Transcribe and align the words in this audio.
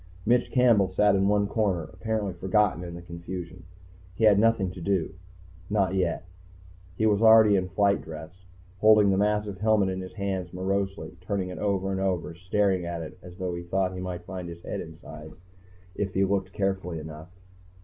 Mitch 0.25 0.49
Campbell 0.49 0.87
sat 0.87 1.13
in 1.15 1.27
one 1.27 1.45
corner, 1.45 1.83
apparently 1.93 2.33
forgotten 2.33 2.83
in 2.83 2.95
the 2.95 3.03
confusion. 3.03 3.65
He 4.15 4.23
had 4.23 4.39
nothing 4.39 4.71
to 4.71 4.81
do. 4.81 5.13
Not 5.69 5.93
yet. 5.93 6.25
He 6.97 7.05
was 7.05 7.21
already 7.21 7.55
in 7.55 7.69
flight 7.69 8.01
dress, 8.01 8.47
holding 8.79 9.11
the 9.11 9.17
massive 9.17 9.59
helmet 9.59 9.89
in 9.89 10.01
his 10.01 10.15
hands 10.15 10.53
morosely, 10.53 11.17
turning 11.21 11.49
it 11.49 11.59
over 11.59 11.91
and 11.91 12.01
over, 12.01 12.33
staring 12.33 12.83
at 12.83 13.03
it 13.03 13.19
as 13.21 13.37
though 13.37 13.53
he 13.53 13.61
thought 13.61 13.93
he 13.93 13.99
might 13.99 14.25
find 14.25 14.49
his 14.49 14.63
head 14.63 14.81
inside 14.81 15.33
if 15.93 16.15
he 16.15 16.25
looked 16.25 16.51
carefully 16.51 16.97
enough. 16.97 17.29